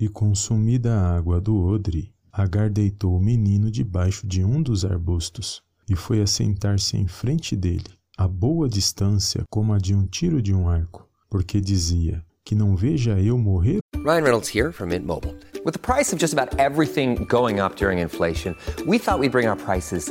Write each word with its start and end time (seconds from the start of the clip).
E 0.00 0.08
consumida 0.08 0.94
a 0.94 1.16
água 1.16 1.38
do 1.38 1.62
odre, 1.62 2.10
Agar 2.32 2.70
deitou 2.70 3.16
o 3.16 3.20
menino 3.20 3.70
debaixo 3.70 4.26
de 4.26 4.44
um 4.44 4.62
dos 4.62 4.84
arbustos 4.84 5.62
e 5.88 5.96
foi 5.96 6.22
assentar-se 6.22 6.96
em 6.96 7.06
frente 7.06 7.56
dele, 7.56 7.90
a 8.16 8.28
boa 8.28 8.68
distância 8.68 9.42
como 9.50 9.74
a 9.74 9.78
de 9.78 9.94
um 9.94 10.06
tiro 10.06 10.40
de 10.40 10.54
um 10.54 10.68
arco, 10.68 11.06
porque 11.28 11.60
dizia: 11.60 12.24
Que 12.44 12.54
não 12.54 12.76
veja 12.76 13.20
eu 13.20 13.36
morrer. 13.36 13.80
Ryan 13.96 14.22
Reynolds 14.22 14.48
here 14.48 14.72
from 14.72 14.88
Mint 14.88 15.04
Mobile. 15.04 15.34
With 15.64 15.72
the 15.72 15.78
price 15.78 16.14
of 16.14 16.18
just 16.18 16.32
about 16.32 16.58
everything 16.58 17.26
going 17.28 17.60
up 17.60 17.76
during 17.76 17.98
inflation, 18.00 18.56
we 18.86 18.98
thought 18.98 19.18
we'd 19.18 19.32
bring 19.32 19.48
our 19.48 19.58
prices 19.58 20.10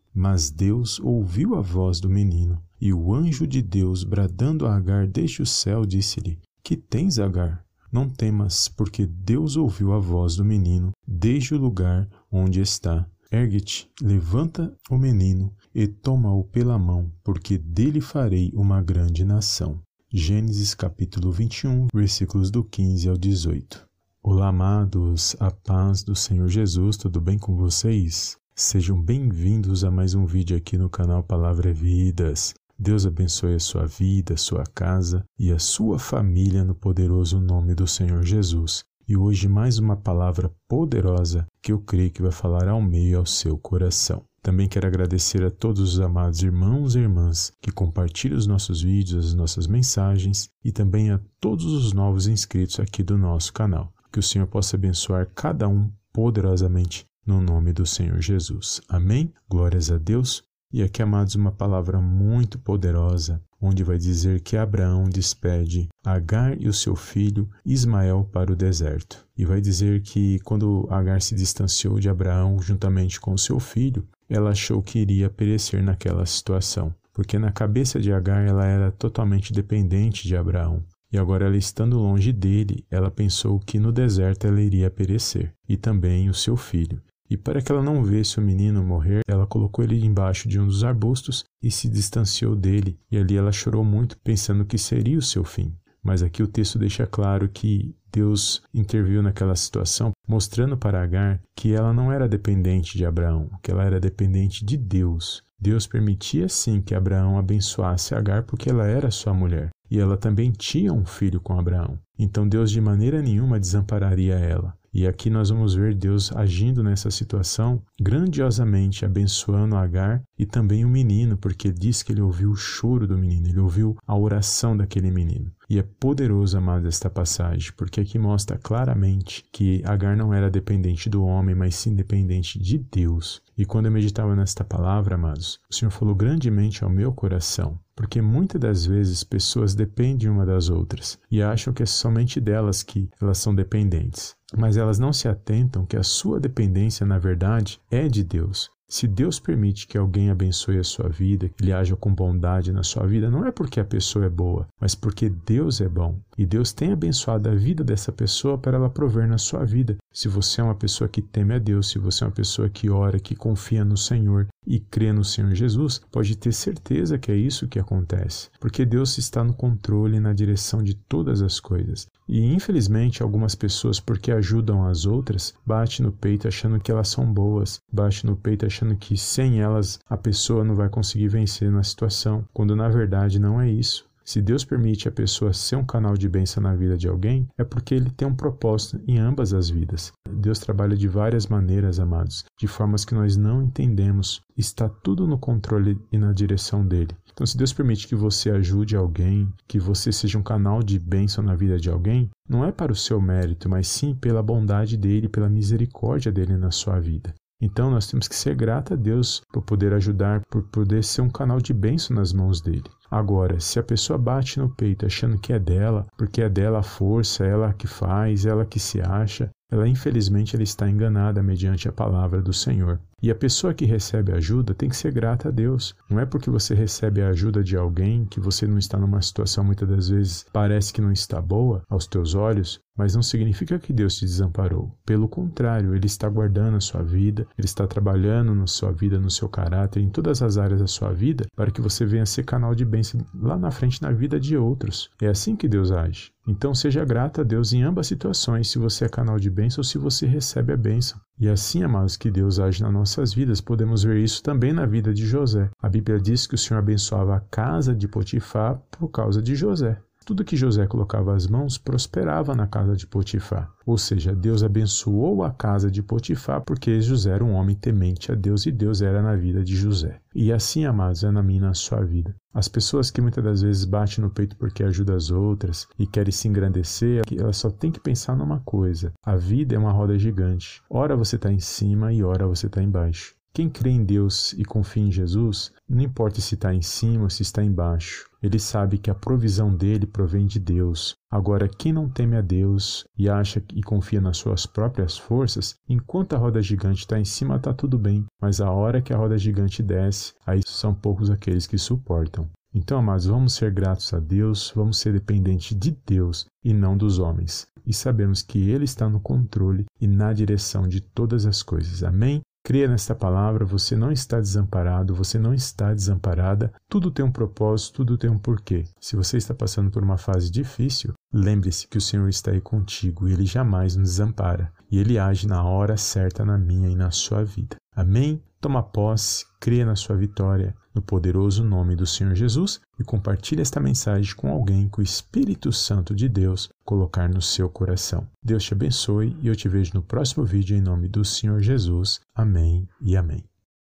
Mas 0.13 0.51
Deus 0.51 0.99
ouviu 0.99 1.55
a 1.55 1.61
voz 1.61 1.99
do 1.99 2.09
menino, 2.09 2.61
e 2.79 2.93
o 2.93 3.13
anjo 3.13 3.47
de 3.47 3.61
Deus, 3.61 4.03
bradando 4.03 4.67
a 4.67 4.75
Agar 4.75 5.07
desde 5.07 5.41
o 5.41 5.45
céu, 5.45 5.85
disse-lhe: 5.85 6.39
Que 6.63 6.75
tens, 6.75 7.17
Agar? 7.19 7.63
Não 7.91 8.09
temas, 8.09 8.69
porque 8.69 9.05
Deus 9.05 9.57
ouviu 9.57 9.93
a 9.93 9.99
voz 9.99 10.35
do 10.35 10.45
menino 10.45 10.91
desde 11.05 11.53
o 11.53 11.57
lugar 11.57 12.07
onde 12.31 12.61
está. 12.61 13.05
Ergue-te, 13.31 13.89
levanta 14.01 14.73
o 14.89 14.97
menino 14.97 15.53
e 15.73 15.87
toma-o 15.87 16.43
pela 16.43 16.77
mão, 16.77 17.11
porque 17.23 17.57
dele 17.57 18.01
farei 18.01 18.51
uma 18.53 18.81
grande 18.81 19.23
nação. 19.23 19.81
Gênesis 20.11 20.73
capítulo 20.73 21.31
21, 21.31 21.87
versículos 21.93 22.51
do 22.51 22.63
15 22.63 23.07
ao 23.07 23.17
18. 23.17 23.85
Olá, 24.21 24.49
amados, 24.49 25.35
a 25.39 25.49
paz 25.49 26.03
do 26.03 26.15
Senhor 26.15 26.47
Jesus, 26.47 26.97
tudo 26.97 27.21
bem 27.21 27.39
com 27.39 27.55
vocês? 27.55 28.40
Sejam 28.53 29.01
bem-vindos 29.01 29.83
a 29.85 29.89
mais 29.89 30.13
um 30.13 30.25
vídeo 30.25 30.57
aqui 30.57 30.77
no 30.77 30.89
canal 30.89 31.23
Palavra 31.23 31.73
Vidas. 31.73 32.53
Deus 32.77 33.05
abençoe 33.05 33.55
a 33.55 33.59
sua 33.59 33.85
vida, 33.85 34.33
a 34.33 34.37
sua 34.37 34.63
casa 34.75 35.23
e 35.39 35.51
a 35.51 35.57
sua 35.57 35.97
família 35.97 36.63
no 36.63 36.75
poderoso 36.75 37.39
nome 37.39 37.73
do 37.73 37.87
Senhor 37.87 38.23
Jesus. 38.23 38.83
E 39.07 39.15
hoje 39.15 39.47
mais 39.47 39.79
uma 39.79 39.95
palavra 39.95 40.51
poderosa 40.67 41.47
que 41.61 41.71
eu 41.71 41.79
creio 41.79 42.11
que 42.11 42.21
vai 42.21 42.31
falar 42.31 42.67
ao 42.67 42.81
meio 42.81 43.19
ao 43.19 43.25
seu 43.25 43.57
coração. 43.57 44.21
Também 44.43 44.67
quero 44.67 44.85
agradecer 44.85 45.43
a 45.43 45.49
todos 45.49 45.93
os 45.93 45.99
amados 45.99 46.43
irmãos 46.43 46.95
e 46.95 46.99
irmãs 46.99 47.53
que 47.61 47.71
compartilham 47.71 48.37
os 48.37 48.47
nossos 48.47 48.81
vídeos, 48.81 49.27
as 49.27 49.33
nossas 49.33 49.65
mensagens 49.65 50.49
e 50.63 50.73
também 50.73 51.09
a 51.09 51.21
todos 51.39 51.65
os 51.65 51.93
novos 51.93 52.27
inscritos 52.27 52.81
aqui 52.81 53.01
do 53.01 53.17
nosso 53.17 53.53
canal. 53.53 53.93
Que 54.11 54.19
o 54.19 54.23
Senhor 54.23 54.45
possa 54.45 54.75
abençoar 54.75 55.31
cada 55.33 55.69
um 55.69 55.89
poderosamente 56.11 57.05
no 57.25 57.39
nome 57.39 57.71
do 57.71 57.85
Senhor 57.85 58.19
Jesus. 58.21 58.81
Amém? 58.89 59.33
Glórias 59.49 59.91
a 59.91 59.97
Deus. 59.97 60.43
E 60.73 60.81
aqui, 60.81 61.01
amados, 61.01 61.35
uma 61.35 61.51
palavra 61.51 61.99
muito 61.99 62.57
poderosa, 62.57 63.41
onde 63.59 63.83
vai 63.83 63.97
dizer 63.97 64.39
que 64.39 64.55
Abraão 64.55 65.03
despede 65.09 65.89
Agar 66.03 66.59
e 66.59 66.67
o 66.67 66.73
seu 66.73 66.95
filho 66.95 67.49
Ismael 67.65 68.27
para 68.31 68.51
o 68.51 68.55
deserto. 68.55 69.27
E 69.37 69.43
vai 69.43 69.59
dizer 69.59 70.01
que 70.01 70.39
quando 70.39 70.87
Agar 70.89 71.21
se 71.21 71.35
distanciou 71.35 71.99
de 71.99 72.09
Abraão 72.09 72.61
juntamente 72.61 73.19
com 73.19 73.37
seu 73.37 73.59
filho, 73.59 74.07
ela 74.29 74.51
achou 74.51 74.81
que 74.81 74.99
iria 74.99 75.29
perecer 75.29 75.83
naquela 75.83 76.25
situação, 76.25 76.95
porque 77.13 77.37
na 77.37 77.51
cabeça 77.51 77.99
de 77.99 78.13
Agar 78.13 78.47
ela 78.47 78.65
era 78.65 78.91
totalmente 78.91 79.51
dependente 79.51 80.25
de 80.25 80.37
Abraão. 80.37 80.83
E 81.11 81.17
agora, 81.17 81.45
ela 81.45 81.57
estando 81.57 81.99
longe 81.99 82.31
dele, 82.31 82.85
ela 82.89 83.11
pensou 83.11 83.59
que 83.59 83.77
no 83.77 83.91
deserto 83.91 84.47
ela 84.47 84.61
iria 84.61 84.89
perecer, 84.89 85.53
e 85.67 85.75
também 85.75 86.29
o 86.29 86.33
seu 86.33 86.55
filho. 86.55 87.01
E 87.31 87.37
para 87.37 87.61
que 87.61 87.71
ela 87.71 87.81
não 87.81 88.03
visse 88.03 88.39
o 88.39 88.41
menino 88.41 88.83
morrer, 88.83 89.21
ela 89.25 89.47
colocou 89.47 89.85
ele 89.85 90.05
embaixo 90.05 90.49
de 90.49 90.59
um 90.59 90.67
dos 90.67 90.83
arbustos 90.83 91.45
e 91.63 91.71
se 91.71 91.87
distanciou 91.87 92.57
dele, 92.57 92.99
e 93.09 93.17
ali 93.17 93.37
ela 93.37 93.53
chorou 93.53 93.85
muito, 93.85 94.19
pensando 94.19 94.65
que 94.65 94.77
seria 94.77 95.17
o 95.17 95.21
seu 95.21 95.45
fim. 95.45 95.73
Mas 96.03 96.21
aqui 96.21 96.43
o 96.43 96.47
texto 96.47 96.77
deixa 96.77 97.07
claro 97.07 97.47
que 97.47 97.95
Deus 98.11 98.61
interviu 98.73 99.23
naquela 99.23 99.55
situação, 99.55 100.11
mostrando 100.27 100.75
para 100.75 101.01
Agar 101.01 101.41
que 101.55 101.73
ela 101.73 101.93
não 101.93 102.11
era 102.11 102.27
dependente 102.27 102.97
de 102.97 103.05
Abraão, 103.05 103.49
que 103.63 103.71
ela 103.71 103.85
era 103.85 103.97
dependente 103.97 104.65
de 104.65 104.75
Deus. 104.75 105.41
Deus 105.57 105.87
permitia 105.87 106.49
sim 106.49 106.81
que 106.81 106.93
Abraão 106.93 107.39
abençoasse 107.39 108.13
Agar 108.13 108.43
porque 108.43 108.69
ela 108.69 108.85
era 108.87 109.09
sua 109.09 109.33
mulher 109.33 109.69
e 109.89 109.99
ela 109.99 110.17
também 110.17 110.51
tinha 110.51 110.91
um 110.91 111.05
filho 111.05 111.39
com 111.39 111.57
Abraão. 111.57 111.97
Então 112.19 112.45
Deus 112.45 112.71
de 112.71 112.81
maneira 112.81 113.21
nenhuma 113.21 113.57
desampararia 113.57 114.35
ela. 114.35 114.73
E 114.93 115.07
aqui 115.07 115.29
nós 115.29 115.49
vamos 115.49 115.73
ver 115.73 115.95
Deus 115.95 116.31
agindo 116.35 116.83
nessa 116.83 117.09
situação 117.09 117.81
grandiosamente, 117.99 119.05
abençoando 119.05 119.77
Agar 119.77 120.21
e 120.37 120.45
também 120.45 120.83
o 120.83 120.89
menino, 120.89 121.37
porque 121.37 121.71
diz 121.71 122.03
que 122.03 122.11
ele 122.11 122.21
ouviu 122.21 122.51
o 122.51 122.55
choro 122.55 123.07
do 123.07 123.17
menino, 123.17 123.47
ele 123.47 123.59
ouviu 123.59 123.95
a 124.05 124.17
oração 124.17 124.75
daquele 124.75 125.09
menino. 125.09 125.51
E 125.71 125.79
é 125.79 125.83
poderoso, 125.83 126.57
amado, 126.57 126.85
esta 126.85 127.09
passagem, 127.09 127.71
porque 127.77 128.01
aqui 128.01 128.19
mostra 128.19 128.57
claramente 128.57 129.45
que 129.53 129.81
Agar 129.85 130.17
não 130.17 130.33
era 130.33 130.51
dependente 130.51 131.09
do 131.09 131.23
homem, 131.23 131.55
mas 131.55 131.75
sim 131.75 131.95
dependente 131.95 132.59
de 132.59 132.77
Deus. 132.77 133.41
E 133.57 133.65
quando 133.65 133.85
eu 133.85 133.91
meditava 133.93 134.35
nesta 134.35 134.65
palavra, 134.65 135.15
amados, 135.15 135.61
o 135.69 135.73
Senhor 135.73 135.89
falou 135.89 136.13
grandemente 136.13 136.83
ao 136.83 136.89
meu 136.89 137.13
coração, 137.13 137.79
porque 137.95 138.21
muitas 138.21 138.59
das 138.59 138.85
vezes 138.85 139.23
pessoas 139.23 139.73
dependem 139.73 140.29
uma 140.29 140.45
das 140.45 140.67
outras 140.67 141.17
e 141.31 141.41
acham 141.41 141.73
que 141.73 141.83
é 141.83 141.85
somente 141.85 142.41
delas 142.41 142.83
que 142.83 143.09
elas 143.21 143.37
são 143.37 143.55
dependentes. 143.55 144.35
Mas 144.53 144.75
elas 144.75 144.99
não 144.99 145.13
se 145.13 145.29
atentam 145.29 145.85
que 145.85 145.95
a 145.95 146.03
sua 146.03 146.37
dependência, 146.37 147.05
na 147.05 147.17
verdade, 147.17 147.79
é 147.89 148.09
de 148.09 148.25
Deus. 148.25 148.69
Se 148.91 149.07
Deus 149.07 149.39
permite 149.39 149.87
que 149.87 149.97
alguém 149.97 150.29
abençoe 150.29 150.77
a 150.77 150.83
sua 150.83 151.07
vida, 151.07 151.47
que 151.47 151.63
ele 151.63 151.71
haja 151.71 151.95
com 151.95 152.13
bondade 152.13 152.73
na 152.73 152.83
sua 152.83 153.07
vida, 153.07 153.31
não 153.31 153.45
é 153.45 153.49
porque 153.49 153.79
a 153.79 153.85
pessoa 153.85 154.25
é 154.25 154.29
boa, 154.29 154.67
mas 154.81 154.93
porque 154.93 155.29
Deus 155.29 155.79
é 155.79 155.87
bom. 155.87 156.19
E 156.37 156.45
Deus 156.45 156.73
tem 156.73 156.91
abençoado 156.91 157.47
a 157.47 157.55
vida 157.55 157.85
dessa 157.85 158.11
pessoa 158.11 158.57
para 158.57 158.75
ela 158.75 158.89
prover 158.89 159.29
na 159.29 159.37
sua 159.37 159.63
vida. 159.63 159.95
Se 160.11 160.27
você 160.27 160.59
é 160.59 160.63
uma 160.65 160.75
pessoa 160.75 161.07
que 161.07 161.21
teme 161.21 161.53
a 161.53 161.57
Deus, 161.57 161.89
se 161.89 161.99
você 161.99 162.25
é 162.25 162.27
uma 162.27 162.33
pessoa 162.33 162.67
que 162.67 162.89
ora, 162.89 163.17
que 163.17 163.33
confia 163.33 163.85
no 163.85 163.95
Senhor 163.95 164.45
e 164.67 164.77
crê 164.77 165.13
no 165.13 165.23
Senhor 165.23 165.55
Jesus, 165.55 166.01
pode 166.11 166.35
ter 166.35 166.51
certeza 166.51 167.17
que 167.17 167.31
é 167.31 167.35
isso 167.35 167.69
que 167.69 167.79
acontece, 167.79 168.49
porque 168.59 168.85
Deus 168.85 169.17
está 169.17 169.41
no 169.41 169.53
controle 169.53 170.17
e 170.17 170.19
na 170.19 170.33
direção 170.33 170.83
de 170.83 170.95
todas 170.95 171.41
as 171.41 171.61
coisas. 171.61 172.07
E 172.33 172.53
infelizmente 172.53 173.21
algumas 173.21 173.55
pessoas, 173.55 173.99
porque 173.99 174.31
ajudam 174.31 174.85
as 174.85 175.05
outras, 175.05 175.53
bate 175.65 176.01
no 176.01 176.13
peito 176.13 176.47
achando 176.47 176.79
que 176.79 176.89
elas 176.89 177.09
são 177.09 177.25
boas, 177.25 177.81
bate 177.91 178.25
no 178.25 178.37
peito 178.37 178.65
achando 178.65 178.95
que 178.95 179.17
sem 179.17 179.59
elas 179.59 179.99
a 180.09 180.15
pessoa 180.15 180.63
não 180.63 180.73
vai 180.73 180.87
conseguir 180.87 181.27
vencer 181.27 181.69
na 181.69 181.83
situação, 181.83 182.45
quando 182.53 182.73
na 182.73 182.87
verdade 182.87 183.37
não 183.37 183.59
é 183.59 183.69
isso. 183.69 184.09
Se 184.31 184.41
Deus 184.41 184.63
permite 184.63 185.09
a 185.09 185.11
pessoa 185.11 185.51
ser 185.51 185.75
um 185.75 185.83
canal 185.83 186.15
de 186.15 186.29
bênção 186.29 186.63
na 186.63 186.73
vida 186.73 186.97
de 186.97 187.05
alguém, 187.05 187.49
é 187.57 187.65
porque 187.65 187.93
ele 187.93 188.09
tem 188.09 188.25
um 188.25 188.33
propósito 188.33 188.97
em 189.05 189.17
ambas 189.17 189.53
as 189.53 189.69
vidas. 189.69 190.13
Deus 190.31 190.57
trabalha 190.57 190.95
de 190.95 191.05
várias 191.05 191.47
maneiras, 191.47 191.99
amados, 191.99 192.45
de 192.57 192.65
formas 192.65 193.03
que 193.03 193.13
nós 193.13 193.35
não 193.35 193.61
entendemos. 193.61 194.41
Está 194.57 194.87
tudo 194.87 195.27
no 195.27 195.37
controle 195.37 195.99
e 196.13 196.17
na 196.17 196.31
direção 196.31 196.87
dele. 196.87 197.13
Então, 197.33 197.45
se 197.45 197.57
Deus 197.57 197.73
permite 197.73 198.07
que 198.07 198.15
você 198.15 198.49
ajude 198.51 198.95
alguém, 198.95 199.51
que 199.67 199.77
você 199.77 200.13
seja 200.13 200.39
um 200.39 200.43
canal 200.43 200.81
de 200.81 200.97
bênção 200.97 201.43
na 201.43 201.53
vida 201.53 201.77
de 201.77 201.89
alguém, 201.89 202.29
não 202.47 202.63
é 202.63 202.71
para 202.71 202.93
o 202.93 202.95
seu 202.95 203.19
mérito, 203.19 203.67
mas 203.67 203.89
sim 203.89 204.15
pela 204.15 204.41
bondade 204.41 204.95
dele, 204.95 205.27
pela 205.27 205.49
misericórdia 205.49 206.31
dele 206.31 206.55
na 206.55 206.71
sua 206.71 207.01
vida. 207.01 207.33
Então 207.61 207.91
nós 207.91 208.07
temos 208.07 208.29
que 208.29 208.35
ser 208.35 208.55
gratos 208.55 208.93
a 208.93 208.95
Deus 208.95 209.41
por 209.51 209.61
poder 209.61 209.93
ajudar, 209.93 210.41
por 210.49 210.63
poder 210.63 211.03
ser 211.03 211.19
um 211.19 211.29
canal 211.29 211.59
de 211.59 211.73
bênção 211.73 212.15
nas 212.15 212.31
mãos 212.31 212.61
dele. 212.61 212.89
Agora, 213.11 213.59
se 213.59 213.77
a 213.77 213.83
pessoa 213.83 214.17
bate 214.17 214.57
no 214.57 214.73
peito 214.73 215.05
achando 215.05 215.37
que 215.37 215.51
é 215.51 215.59
dela, 215.59 216.07
porque 216.17 216.41
é 216.41 216.47
dela 216.47 216.79
a 216.79 216.83
força, 216.83 217.45
ela 217.45 217.73
que 217.73 217.85
faz, 217.85 218.45
ela 218.45 218.65
que 218.65 218.79
se 218.79 219.01
acha, 219.01 219.49
ela 219.71 219.87
infelizmente 219.87 220.55
ela 220.55 220.63
está 220.63 220.89
enganada 220.89 221.41
mediante 221.41 221.87
a 221.87 221.91
palavra 221.91 222.41
do 222.41 222.53
Senhor. 222.53 222.99
E 223.23 223.29
a 223.29 223.35
pessoa 223.35 223.73
que 223.73 223.85
recebe 223.85 224.31
ajuda 224.31 224.73
tem 224.73 224.89
que 224.89 224.95
ser 224.95 225.13
grata 225.13 225.49
a 225.49 225.51
Deus. 225.51 225.95
Não 226.09 226.19
é 226.19 226.25
porque 226.25 226.49
você 226.49 226.73
recebe 226.73 227.21
a 227.21 227.29
ajuda 227.29 227.63
de 227.63 227.77
alguém 227.77 228.25
que 228.25 228.39
você 228.39 228.65
não 228.65 228.79
está 228.79 228.97
numa 228.97 229.21
situação 229.21 229.63
muitas 229.63 229.87
das 229.87 230.09
vezes 230.09 230.45
parece 230.51 230.91
que 230.91 231.01
não 231.01 231.11
está 231.11 231.39
boa 231.39 231.83
aos 231.87 232.07
teus 232.07 232.33
olhos, 232.33 232.81
mas 232.97 233.15
não 233.15 233.21
significa 233.21 233.79
que 233.79 233.93
Deus 233.93 234.15
te 234.15 234.25
desamparou. 234.25 234.95
Pelo 235.05 235.29
contrário, 235.29 235.95
ele 235.95 236.07
está 236.07 236.27
guardando 236.27 236.77
a 236.77 236.81
sua 236.81 237.03
vida, 237.03 237.47
ele 237.57 237.65
está 237.65 237.87
trabalhando 237.87 238.55
na 238.55 238.67
sua 238.67 238.91
vida, 238.91 239.19
no 239.19 239.29
seu 239.29 239.47
caráter, 239.47 240.01
em 240.01 240.09
todas 240.09 240.41
as 240.41 240.57
áreas 240.57 240.81
da 240.81 240.87
sua 240.87 241.13
vida, 241.13 241.45
para 241.55 241.71
que 241.71 241.81
você 241.81 242.05
venha 242.05 242.25
ser 242.25 242.43
canal 242.43 242.73
de 242.73 242.83
bênção 242.85 243.23
lá 243.33 243.57
na 243.57 243.71
frente 243.71 244.01
na 244.01 244.11
vida 244.11 244.39
de 244.39 244.57
outros. 244.57 245.09
É 245.21 245.27
assim 245.27 245.55
que 245.55 245.67
Deus 245.67 245.91
age. 245.91 246.31
Então 246.47 246.73
seja 246.73 247.05
grato 247.05 247.41
a 247.41 247.43
Deus 247.43 247.71
em 247.71 247.83
ambas 247.83 248.07
situações, 248.07 248.69
se 248.69 248.79
você 248.79 249.05
é 249.05 249.09
canal 249.09 249.39
de 249.39 249.49
bênção 249.49 249.81
ou 249.81 249.83
se 249.83 249.97
você 249.97 250.25
recebe 250.25 250.73
a 250.73 250.77
bênção. 250.77 251.19
E 251.39 251.47
assim, 251.47 251.83
amados, 251.83 252.17
que 252.17 252.31
Deus 252.31 252.59
age 252.59 252.81
nas 252.81 252.93
nossas 252.93 253.33
vidas. 253.33 253.61
Podemos 253.61 254.03
ver 254.03 254.17
isso 254.17 254.41
também 254.41 254.73
na 254.73 254.85
vida 254.85 255.13
de 255.13 255.25
José. 255.25 255.69
A 255.81 255.89
Bíblia 255.89 256.19
diz 256.19 256.47
que 256.47 256.55
o 256.55 256.57
Senhor 256.57 256.79
abençoava 256.79 257.35
a 257.35 257.39
casa 257.39 257.95
de 257.95 258.07
Potifar 258.07 258.81
por 258.91 259.09
causa 259.09 259.41
de 259.41 259.55
José. 259.55 260.01
Tudo 260.23 260.43
que 260.43 260.55
José 260.55 260.85
colocava 260.85 261.35
as 261.35 261.47
mãos 261.47 261.77
prosperava 261.77 262.53
na 262.55 262.67
casa 262.67 262.95
de 262.95 263.07
Potifar. 263.07 263.71
Ou 263.85 263.97
seja, 263.97 264.35
Deus 264.35 264.63
abençoou 264.63 265.43
a 265.43 265.51
casa 265.51 265.89
de 265.89 266.03
Potifar 266.03 266.61
porque 266.61 267.01
José 267.01 267.31
era 267.31 267.43
um 267.43 267.53
homem 267.53 267.75
temente 267.75 268.31
a 268.31 268.35
Deus 268.35 268.65
e 268.65 268.71
Deus 268.71 269.01
era 269.01 269.21
na 269.21 269.35
vida 269.35 269.63
de 269.63 269.75
José. 269.75 270.21
E 270.35 270.53
assim, 270.53 270.85
amados, 270.85 271.23
é 271.23 271.31
na 271.31 271.41
minha 271.41 271.61
na 271.61 271.73
sua 271.73 272.03
vida. 272.05 272.35
As 272.53 272.67
pessoas 272.67 273.09
que 273.09 273.19
muitas 273.19 273.43
das 273.43 273.61
vezes 273.61 273.83
batem 273.83 274.23
no 274.23 274.29
peito 274.29 274.55
porque 274.57 274.83
ajudam 274.83 275.15
as 275.15 275.31
outras 275.31 275.87
e 275.97 276.05
querem 276.05 276.31
se 276.31 276.47
engrandecer, 276.47 277.23
elas 277.37 277.57
só 277.57 277.71
têm 277.71 277.91
que 277.91 277.99
pensar 277.99 278.35
numa 278.35 278.59
coisa: 278.59 279.11
a 279.23 279.35
vida 279.35 279.75
é 279.75 279.79
uma 279.79 279.91
roda 279.91 280.17
gigante. 280.19 280.81
Ora 280.89 281.15
você 281.15 281.35
está 281.35 281.51
em 281.51 281.59
cima 281.59 282.13
e 282.13 282.23
ora 282.23 282.45
você 282.45 282.67
está 282.67 282.81
embaixo. 282.81 283.35
Quem 283.53 283.69
crê 283.69 283.89
em 283.89 284.05
Deus 284.05 284.53
e 284.53 284.63
confia 284.63 285.03
em 285.03 285.11
Jesus, 285.11 285.73
não 285.87 286.01
importa 286.01 286.39
se 286.39 286.55
está 286.55 286.73
em 286.73 286.81
cima 286.81 287.23
ou 287.23 287.29
se 287.29 287.41
está 287.41 287.61
embaixo, 287.61 288.29
ele 288.41 288.57
sabe 288.57 288.97
que 288.97 289.11
a 289.11 289.15
provisão 289.15 289.75
dele 289.75 290.05
provém 290.05 290.45
de 290.45 290.57
Deus. 290.57 291.17
Agora, 291.29 291.67
quem 291.67 291.91
não 291.91 292.07
teme 292.07 292.37
a 292.37 292.41
Deus 292.41 293.03
e 293.17 293.27
acha 293.29 293.61
e 293.73 293.83
confia 293.83 294.21
nas 294.21 294.37
suas 294.37 294.65
próprias 294.65 295.17
forças, 295.17 295.75
enquanto 295.89 296.33
a 296.33 296.37
roda 296.37 296.61
gigante 296.61 297.01
está 297.01 297.19
em 297.19 297.25
cima, 297.25 297.57
está 297.57 297.73
tudo 297.73 297.99
bem, 297.99 298.25
mas 298.41 298.61
a 298.61 298.71
hora 298.71 299.01
que 299.01 299.13
a 299.13 299.17
roda 299.17 299.37
gigante 299.37 299.83
desce, 299.83 300.33
aí 300.45 300.61
são 300.65 300.93
poucos 300.93 301.29
aqueles 301.29 301.67
que 301.67 301.77
suportam. 301.77 302.49
Então, 302.73 302.97
amados, 302.97 303.25
vamos 303.25 303.53
ser 303.53 303.69
gratos 303.71 304.13
a 304.13 304.19
Deus, 304.19 304.71
vamos 304.73 304.97
ser 304.97 305.11
dependentes 305.11 305.77
de 305.77 305.91
Deus 306.05 306.45
e 306.63 306.73
não 306.73 306.95
dos 306.95 307.19
homens. 307.19 307.67
E 307.85 307.93
sabemos 307.93 308.41
que 308.41 308.69
Ele 308.69 308.85
está 308.85 309.09
no 309.09 309.19
controle 309.19 309.85
e 309.99 310.07
na 310.07 310.31
direção 310.31 310.87
de 310.87 311.01
todas 311.01 311.45
as 311.45 311.61
coisas. 311.61 312.01
Amém? 312.01 312.41
Creia 312.63 312.87
nesta 312.87 313.15
palavra, 313.15 313.65
você 313.65 313.95
não 313.95 314.11
está 314.11 314.39
desamparado, 314.39 315.15
você 315.15 315.39
não 315.39 315.53
está 315.53 315.93
desamparada. 315.93 316.71
Tudo 316.87 317.09
tem 317.09 317.25
um 317.25 317.31
propósito, 317.31 317.95
tudo 317.95 318.17
tem 318.17 318.29
um 318.29 318.37
porquê. 318.37 318.83
Se 318.99 319.15
você 319.15 319.37
está 319.37 319.53
passando 319.53 319.89
por 319.89 320.03
uma 320.03 320.17
fase 320.17 320.51
difícil, 320.51 321.13
lembre-se 321.33 321.87
que 321.87 321.97
o 321.97 322.01
Senhor 322.01 322.29
está 322.29 322.51
aí 322.51 322.61
contigo 322.61 323.27
e 323.27 323.33
ele 323.33 323.45
jamais 323.45 323.95
nos 323.95 324.11
desampara. 324.11 324.71
E 324.91 324.99
ele 324.99 325.17
age 325.17 325.47
na 325.47 325.63
hora 325.63 325.97
certa 325.97 326.45
na 326.45 326.57
minha 326.57 326.87
e 326.87 326.95
na 326.95 327.09
sua 327.09 327.43
vida. 327.43 327.77
Amém? 327.95 328.43
Toma 328.59 328.83
posse, 328.83 329.45
creia 329.61 329.85
na 329.85 329.95
sua 329.95 330.17
vitória, 330.17 330.75
no 330.93 331.01
poderoso 331.01 331.63
nome 331.63 331.95
do 331.95 332.05
Senhor 332.05 332.35
Jesus 332.35 332.81
e 332.99 333.03
compartilhe 333.03 333.61
esta 333.61 333.79
mensagem 333.79 334.35
com 334.35 334.51
alguém 334.51 334.89
que 334.89 334.99
o 334.99 335.03
Espírito 335.03 335.71
Santo 335.71 336.15
de 336.15 336.27
Deus 336.27 336.67
colocar 336.83 337.29
no 337.29 337.41
seu 337.41 337.69
coração. 337.69 338.27
Deus 338.43 338.63
te 338.63 338.73
abençoe 338.73 339.37
e 339.39 339.47
eu 339.47 339.55
te 339.55 339.69
vejo 339.69 339.91
no 339.93 340.01
próximo 340.01 340.43
vídeo 340.43 340.75
em 340.75 340.81
nome 340.81 341.07
do 341.07 341.23
Senhor 341.23 341.61
Jesus. 341.61 342.19
Amém 342.35 342.89
e 342.99 343.15
amém. 343.15 343.50